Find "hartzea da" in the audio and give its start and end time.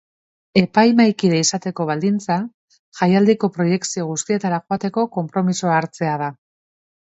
5.83-6.33